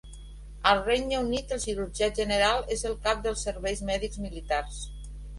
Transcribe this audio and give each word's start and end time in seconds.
Al 0.67 0.79
Regne 0.85 1.17
Unit, 1.25 1.51
el 1.57 1.59
cirurgià 1.65 2.07
general 2.19 2.63
és 2.75 2.81
el 2.91 2.95
cap 3.03 3.21
dels 3.27 3.43
serveis 3.49 3.83
mèdics 3.91 4.23
militars. 4.23 4.81